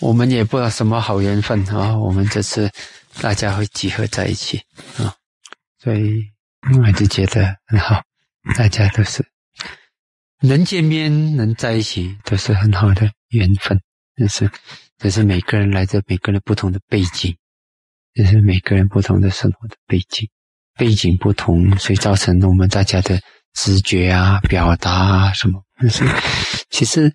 [0.00, 2.70] 我们也不知道什么好缘分啊，我们这次
[3.20, 4.60] 大家会集合在一起
[4.98, 5.14] 啊，
[5.78, 6.22] 所以
[6.84, 8.02] 我就觉得很好，
[8.56, 9.24] 大家都是
[10.40, 13.80] 能见面、能在一起，都是很好的缘分。
[14.16, 14.50] 就是，
[14.98, 17.36] 这是每个人来自每个人不同的背景，
[18.14, 20.28] 这是每个人不同的生活的背景，
[20.76, 23.20] 背景不同，所以造成我们大家的
[23.54, 25.62] 直觉啊、表达啊什么。
[25.88, 26.04] 是，
[26.70, 27.12] 其实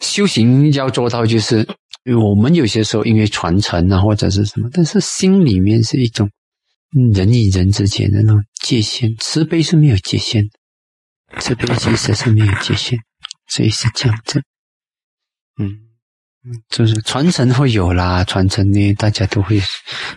[0.00, 1.68] 修行要做到，就是
[2.04, 6.30] 因为我们有些时候因为传承啊或者是什么，但是心里面是一种
[7.12, 10.44] 人与人之间的那种界限，慈悲是没有界限
[11.28, 12.98] 的，慈悲其实是没有界限，
[13.48, 14.42] 所以是这样子。
[15.58, 15.86] 嗯。
[16.70, 19.60] 就是传承会有啦，传承呢，大家都会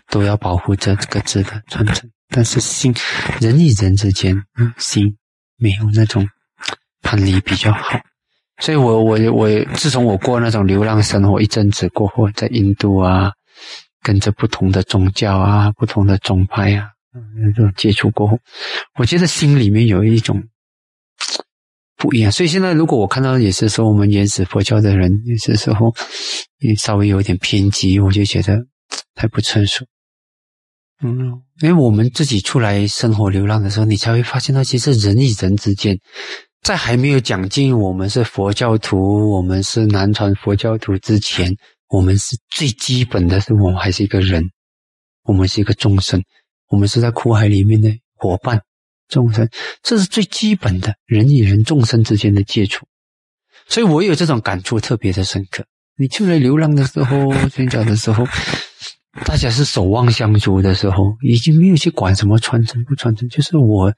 [0.08, 2.10] 都要保护这这个字的传承。
[2.30, 2.96] 但是心
[3.42, 5.18] 人与人之间，嗯心
[5.58, 6.26] 没有那种
[7.02, 8.00] 叛离比较好。
[8.64, 13.34] 所以我我我自从我过那种流浪生活一阵子过后，在印度啊，
[14.02, 16.88] 跟着不同的宗教啊、不同的宗派啊，
[17.44, 18.40] 那种接触过后，
[18.98, 20.42] 我觉得心里面有一种。
[21.98, 25.94] 不一样，所以现在如果我看到也是说我们原始佛教的人，有些时候
[26.60, 28.66] 也稍微有点偏激，我就觉得
[29.14, 29.86] 太不成熟。
[31.02, 35.98] 嗯，因为我们自己出来生活流浪的时候，你才会发现到，其实人与人之间，
[36.64, 41.54] 在还没有讲进我们是佛教徒，我们是南传佛教徒之前，
[41.90, 44.50] 我们是最基本的是我们还是一个人，
[45.24, 46.24] 我们是一个众生，
[46.70, 48.62] 我们是在苦海里面的伙伴。
[49.10, 49.48] 众生，
[49.84, 52.88] 这是最基本的人与人、众生之间的接触，
[53.68, 55.66] 所以我有这种感触特别的深刻。
[55.98, 58.26] 你出来流浪的时候、 寻找的时候，
[59.26, 63.94] 大家是守望相助的时候，已经没有去管什么传承不传承，就是我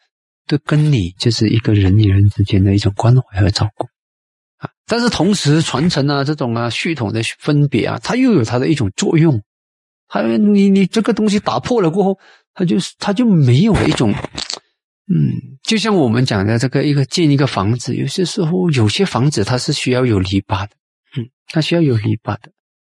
[0.48, 3.88] 的跟你就是一个人与人之间的一种关怀和照顾
[4.58, 4.70] 啊。
[4.86, 9.42] 但是同时，传承啊这种啊系统的分别啊，它又有它的一种作用。
[10.08, 12.20] 还有你你这个东西打破了过后，
[12.54, 14.14] 它就是它就没有一种。
[15.08, 20.72] 嗯，就像我们讲的这个一个建一个房子，有些时候有些房子它是需要有篱笆的，
[21.18, 22.52] 嗯，它需要有篱笆的，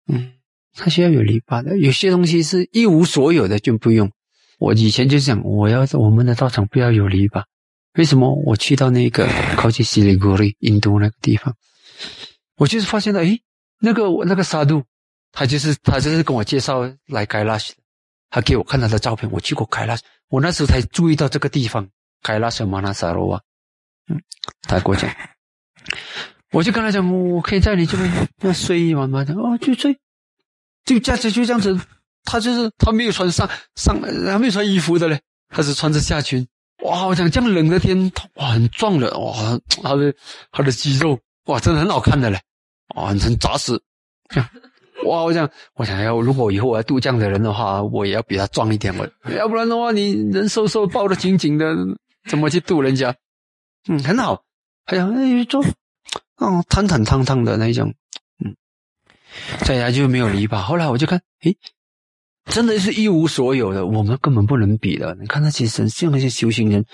[0.07, 0.33] 嗯，
[0.75, 1.79] 它需要有篱笆的。
[1.79, 4.11] 有些东西是一无所有的就不用。
[4.59, 7.45] 我以前就想，我要我们的道场不要有篱笆。
[7.95, 8.33] 为什么？
[8.45, 9.27] 我去到那个
[9.57, 11.55] 靠近西里古里印度那个地方，
[12.57, 13.41] 我就是发现了，诶，
[13.81, 14.85] 那个那个沙杜，
[15.33, 17.79] 他就是他就是跟我介绍来盖拉什的，
[18.31, 19.97] 他给我看他的照片，我去过盖拉，
[20.29, 21.89] 我那时候才注意到这个地方。
[22.21, 23.41] 开拉什马纳萨罗啊，
[24.09, 24.21] 嗯，
[24.63, 25.09] 他跟我讲，
[26.51, 29.25] 我就跟他讲，我可以在你这边那睡一晚吗？
[29.25, 29.97] 他哦，就睡，
[30.85, 31.79] 就这样子，就这样子。
[32.29, 35.19] 他就是他没有穿上上，他没有穿衣服的嘞，
[35.49, 36.47] 他是穿着下裙。
[36.85, 40.15] 哇，我讲这样冷的天，哇，很壮的，哇，他的
[40.53, 42.39] 他的肌肉，哇，真的很好看的嘞，
[42.95, 43.81] 哇，很扎实。
[45.05, 45.23] 哇！
[45.23, 48.93] 我想，我想要，如果以后我要度这样的人的话，我也要比他壮一点。
[48.99, 51.73] 我要不然的话，你人瘦瘦，抱得紧紧的，
[52.29, 53.15] 怎么去度人家？
[53.89, 54.43] 嗯，很好。
[54.87, 55.65] 哎呀，哎，做，
[56.39, 57.95] 哦，坦坦荡荡的那种，
[58.45, 58.57] 嗯，
[59.61, 60.61] 在家就没有篱笆。
[60.61, 61.57] 后来我就看，诶，
[62.49, 65.17] 真的是一无所有的，我们根本不能比的。
[65.21, 66.85] 你看那些神，像那些修行人，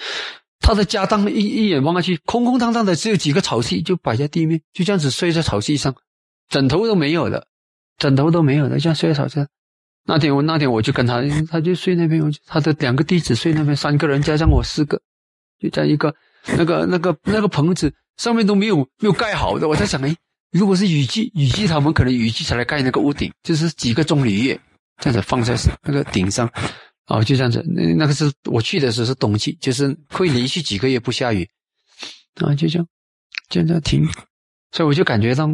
[0.61, 5.95] 他的家当一一眼望下去，空空荡荡的，只有几个草席就摆在地面，就这样子睡在草席上，
[6.49, 7.47] 枕头都没有的。
[7.97, 9.47] 枕头都没有的，像睡在草上
[10.05, 15.01] 那天我那天我就跟他，他就睡那边，他的两个弟子睡那边，三个人加上我四个，
[15.61, 16.15] 就在一个
[16.59, 19.69] 那个那个那个棚子上面都没有没有盖好的。
[19.69, 20.15] 我在想，哎，
[20.51, 24.61] 如果是雨季，雨季他们可能雨季才来盖那个屋顶，就是几个棕榈叶
[24.99, 26.49] 这样子放在那个顶上，
[27.06, 27.65] 哦，就这样子。
[27.66, 31.49] 那那个是我去的时候是冬季，就是会连续几个月不下雨，
[32.37, 32.87] 啊，就这样，
[33.49, 34.05] 就这样停，
[34.72, 35.49] 所以我就感觉到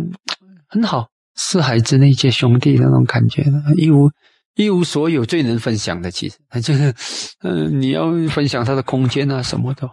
[0.69, 1.09] 很好。
[1.37, 3.45] 四海之内皆兄弟那种感觉，
[3.77, 4.11] 一无
[4.57, 6.95] 一无所有，最能分享的，其实就是，
[7.43, 9.89] 嗯，你要分享他的空间啊，什么的。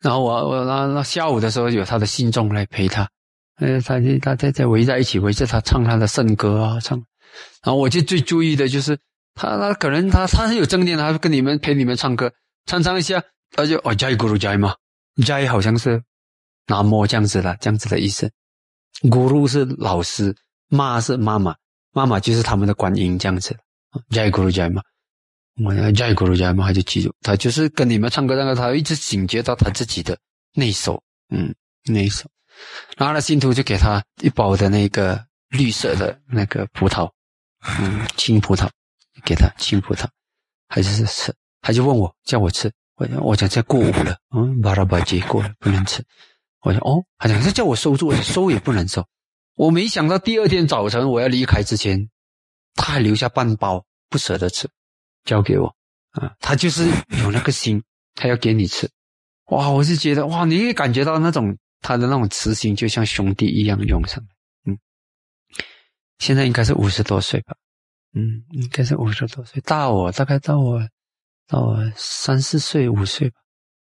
[0.00, 3.06] 然后我我那那下午的时候，有他的信众来陪他，
[3.56, 7.02] 呃，他就他在在围在一起围着他唱他的圣歌啊，唱。
[7.62, 8.98] 然后我就最注意的就是
[9.34, 12.32] 他他可能他他很有正念，他跟你们陪你们唱歌，
[12.66, 14.74] 唱唱一下，他就哦加一咕噜加一嘛，
[15.24, 16.02] 加一好像是
[16.66, 18.30] 南无这样子的这样子的意思。
[19.02, 20.34] 咕噜是老师，
[20.68, 21.54] 妈是妈妈，
[21.92, 23.56] 妈妈就是他们的观音这样子。
[24.10, 24.82] Jai Guru Jai 嘛，
[25.64, 30.18] 我 Jai Guru Jai 嘛，他就记住，他就是跟你们唱歌但是，他一直警觉到他自己的
[30.54, 32.28] 内手，嗯，内手。
[32.96, 37.10] 然后呢，信徒就给他一包的那个绿色的那个葡萄，
[37.62, 38.68] 嗯，青葡萄，
[39.24, 40.06] 给他青葡萄，
[40.68, 46.04] 还是吃，他就问我叫我吃，我我讲在过午了，嗯，巴拉巴节过了不能吃。
[46.62, 49.06] 我说哦，好像是叫我收住，收也不能收。
[49.54, 52.08] 我没想到第二天早晨我要离开之前，
[52.74, 54.68] 他还留下半包不舍得吃，
[55.24, 55.74] 交给我
[56.10, 56.34] 啊。
[56.40, 56.86] 他就是
[57.22, 57.82] 有那个心，
[58.14, 58.90] 他要给你吃。
[59.46, 64.35] 哇，我是觉得哇，你也感觉到那种他的那种慈心，就像兄弟一样涌上来。
[66.16, 67.56] 嗯，现在应该是五十多岁吧？
[68.14, 70.80] 嗯，应该是五十多岁，大我大概到我
[71.46, 73.36] 到我三四岁五岁吧。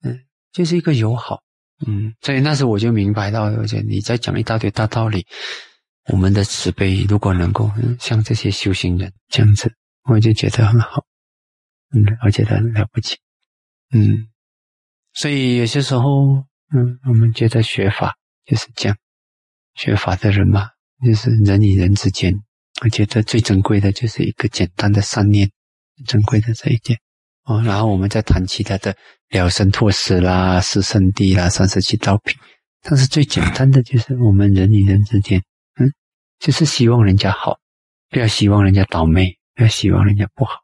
[0.03, 1.41] 嗯，就是一个友好。
[1.85, 5.27] 嗯，所以那时我就明白到，而且你在讲一大堆大道理，
[6.11, 9.71] 我们的慈悲如果能够像这些修行人这样子，
[10.09, 11.05] 我就觉得很好，
[11.91, 13.19] 嗯，我觉得很了不起，
[13.93, 14.27] 嗯，
[15.13, 18.97] 所以有些时候，嗯，我们觉得学法就是这样，
[19.75, 20.71] 学法的人嘛，
[21.05, 22.33] 就是人与人之间，
[22.81, 25.49] 我觉得最珍贵的就是一个简单的善念，
[26.05, 26.99] 珍贵的这一点。
[27.43, 28.93] 哦，然后我们再谈其他的
[29.29, 32.35] 了生脱死啦、四圣地啦、三十七道品，
[32.81, 35.41] 但是最简单的就是我们人与人之间，
[35.79, 35.89] 嗯，
[36.39, 37.57] 就是希望人家好，
[38.09, 40.55] 不要希望人家倒霉，不要希望人家不好，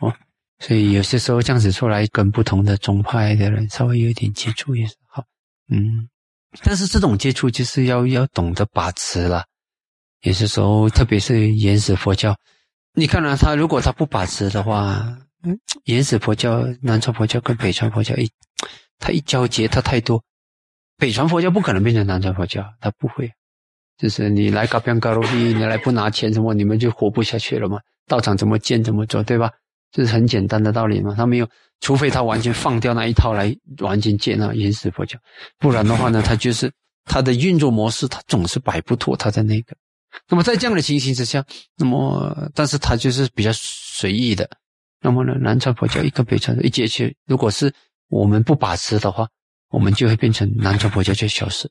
[0.00, 0.12] 哦，
[0.58, 5.22] 所以有些时候这样子出来，跟不同的宗派的人稍微有点接触也是好，
[5.68, 6.08] 嗯，
[6.64, 9.44] 但是这种接触就是要要懂得把持了，
[10.26, 12.36] 有些时候特别是原始佛教，
[12.94, 15.16] 你看到他如果他不把持的话。
[15.84, 18.28] 原始佛教、南传佛教跟北传佛教一，
[18.98, 20.20] 他一交接，他太多。
[20.98, 23.30] 北传佛教不可能变成南传佛教，他不会。
[23.96, 27.78] 就是你来搞边高罗地，你来不拿钱什么，你们就活不下去了嘛。
[28.08, 29.52] 道场怎么建怎么做，对吧？
[29.92, 31.14] 这是很简单的道理嘛。
[31.14, 35.16] 他没有，除非他完全放掉那一套来完全建那原始佛教，
[35.58, 36.72] 不然的话呢，他就是
[37.04, 39.76] 他的运作模式，他总是摆不脱他的那个。
[40.28, 41.44] 那么在这样的情形之下，
[41.76, 44.48] 那么但是他就是比较随意的。
[45.00, 47.72] 那么呢，南传佛教一个北传一接去，如果是
[48.08, 49.28] 我们不把持的话，
[49.68, 51.70] 我们就会变成南传佛教就消失，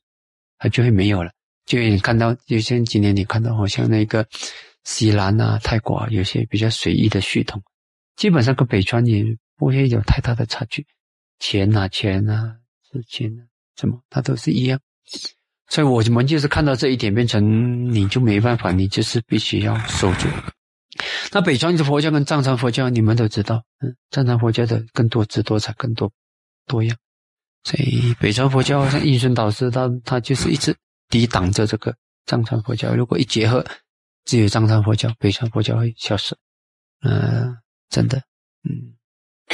[0.58, 1.32] 它就会没有了。
[1.66, 4.26] 就你看到，就像今年你看到，好像那个
[4.84, 7.60] 西兰啊、泰国啊，有些比较随意的系统，
[8.14, 9.24] 基本上跟北传也
[9.56, 10.86] 不会有太大的差距，
[11.40, 12.56] 钱啊、钱啊、
[12.88, 13.42] 资金啊，
[13.76, 14.80] 什么它都是一样。
[15.68, 20.28] 所以我们就是看到这一点，变成你就没办法，你就是必须要守住。
[21.32, 26.10] 那北传佛教跟藏传佛教，你们都知道，嗯，藏传佛教的更多姿多彩，更多
[26.66, 26.96] 多样。
[27.64, 30.74] 所以北传佛教像印顺导师，他他就是一直
[31.08, 31.94] 抵挡着这个
[32.26, 32.94] 藏传佛教。
[32.94, 33.64] 如果一结合，
[34.24, 36.36] 只有藏传佛教，北传佛教会消失。
[37.02, 37.56] 嗯，
[37.90, 38.22] 真的，
[38.62, 38.94] 嗯。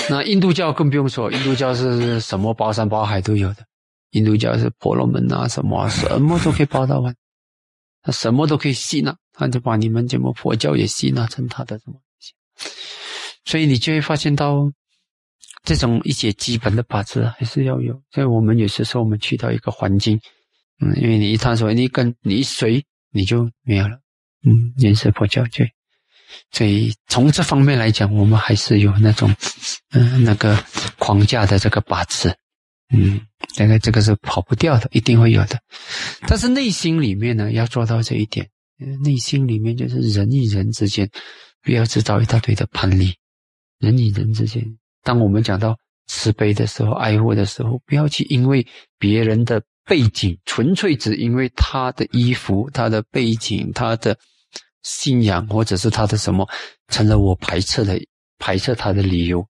[0.08, 3.64] 那印度教更不用说，印度教是什么包山包海都有的。
[4.12, 7.14] 印度教是婆罗门啊，什么什么都可以包到完，
[8.02, 9.14] 他什么都可以吸纳。
[9.34, 11.98] 他就把你们这么佛教也吸纳成他的什么？
[13.44, 14.70] 所以你就会发现到
[15.64, 18.00] 这种一些基本的八字还是要有。
[18.10, 20.20] 所以我们有些时候我们去到一个环境，
[20.80, 23.98] 嗯，因为你一探索，你跟你一随，你就没有了。
[24.44, 25.64] 嗯，颜色佛教就，
[26.50, 29.34] 所以从这方面来讲，我们还是有那种
[29.92, 30.62] 嗯那个
[30.98, 32.36] 框架的这个八字，
[32.92, 33.20] 嗯，
[33.54, 35.60] 这个这个是跑不掉的，一定会有的。
[36.26, 38.48] 但是内心里面呢，要做到这一点。
[39.04, 41.08] 内心里面就是人与人之间，
[41.62, 43.14] 不要制造一大堆的攀离。
[43.78, 44.64] 人与人之间，
[45.04, 45.76] 当我们讲到
[46.08, 48.66] 慈悲的时候、爱护的时候，不要去因为
[48.98, 54.18] 别人的背景，纯粹只因为他的衣服、他的背景、他的
[54.82, 56.48] 信仰，或者是他的什么，
[56.88, 58.00] 成了我排斥的、
[58.38, 59.46] 排斥他的理由，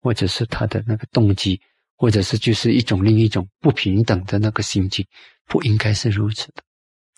[0.00, 1.60] 或者是他的那个动机，
[2.02, 5.06] 或者是就是一种另一种不平等的那个心境，
[5.46, 6.54] 不应该是如此的。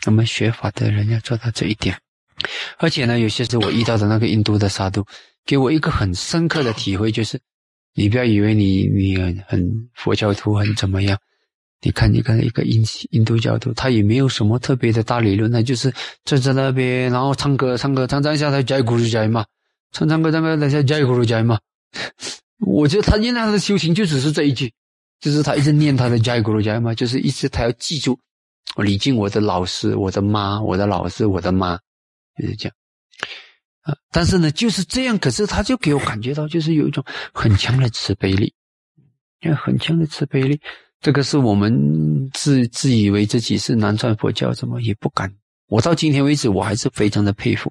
[0.05, 1.99] 我们学法的人要做到这一点，
[2.77, 5.03] 而且呢，有些时候我遇到的那个印度的沙都，
[5.47, 7.41] 给我一个很深刻的体会，就是
[7.95, 11.19] 你不要以为你你很佛教徒很怎么样，
[11.81, 15.91] 你看你看一个印印度教徒，他也没有什么特别的大理论，那就是
[16.27, 19.47] 站在那边，然后唱歌唱歌唱唱一下，他摘古如摘嘛，
[19.93, 21.59] 唱唱歌唱歌，那下摘古如摘嘛。
[22.61, 24.73] 我觉得他念他的修行就只是这一句，
[25.21, 28.19] 就是他一直念他的摘古如摘嘛，就是一直他要记住。
[28.77, 31.79] 我礼敬我的老师，我的妈，我的老师，我的妈，
[32.39, 32.75] 就是这样
[33.83, 33.95] 啊。
[34.11, 38.55] 但是呢，就是这样，可是他就给我感觉到，就是有一种很强的慈悲力，
[39.43, 40.61] 因为很强的慈悲力，
[41.01, 45.33] 这个是我们自自以为自己是南传佛教，怎么也不敢。
[45.69, 47.71] 我到今天为止，我还是非常的佩服。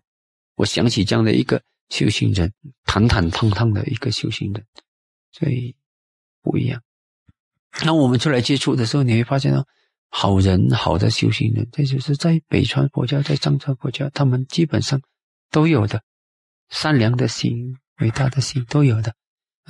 [0.56, 2.52] 我想起这样的一个修行人，
[2.86, 4.66] 坦坦荡荡的一个修行人，
[5.32, 5.76] 所以
[6.42, 6.82] 不一样。
[7.84, 9.66] 那我们出来接触的时候，你会发现哦。
[10.16, 15.02] 好人，好的修行人，这就是在北传佛教，在藏传佛教，他们基本上
[15.50, 16.04] 都有的
[16.70, 19.16] 善良的心、伟大的心都有的。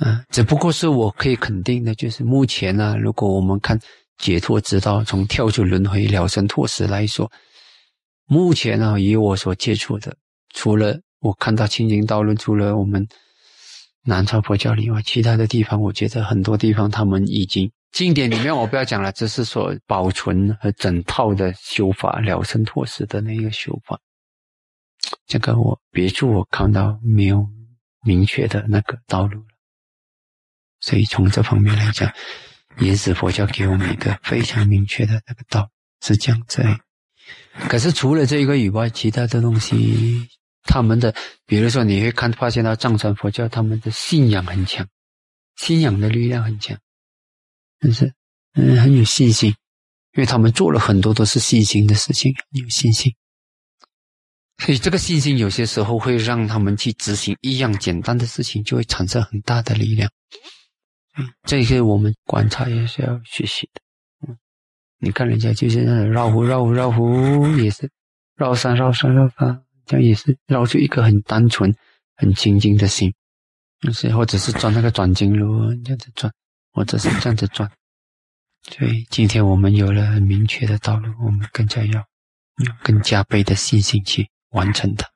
[0.04, 3.80] 嗯，只不过是我可以肯定的，就是目前呢，如果我们看
[4.18, 7.32] 解脱之道，从跳出轮回、了生脱死来说，
[8.26, 10.14] 目前呢，以我所接触的，
[10.50, 13.08] 除了我看到清净道论，除了我们
[14.02, 23.98] 南传佛教里外，其他的地方，我觉得很多地方他们已经经典里面我不要讲了，只是说保存和整套的修法了生脱死的那个修法，
[25.26, 27.48] 这个我别处我看到没有
[28.02, 29.46] 明确的那个道路了。
[30.80, 32.12] 所以从这方面来讲，
[32.76, 35.70] 原始佛教给我们一个非常明确的那个道，
[36.02, 36.62] 是这样子。
[37.70, 40.28] 可是除了这个以外，其他的东西，
[40.64, 41.14] 他们的，
[41.46, 44.86] 比如说你会看发现到藏传佛教，他们的信仰很强，
[45.56, 46.76] 信仰的力量很强，
[47.78, 48.12] 但是
[48.54, 49.50] 嗯很有信心，
[50.14, 53.14] 因为他们做了很多都是信心的事情，有信心，
[54.58, 60.10] 所以这个信心有些时候会让他们去执行一样简单的事情，就会产生很大的力量。
[61.16, 63.80] 嗯，这些我们观察也是要学习的。
[64.26, 64.38] 嗯
[64.98, 67.90] 你看人家就是绕湖绕湖绕湖，也是
[68.36, 71.74] 绕山绕山绕山，这样也是捞出一颗很单纯、
[72.16, 73.14] 很清净的心。
[73.92, 76.32] 是或者是转那个转经炉这样子转，
[76.72, 77.70] 或者是这样子转。
[78.62, 82.00] 所以今天我们有了很明确的道路，我们更加要，
[82.64, 85.06] 要更加倍的信心去完成它。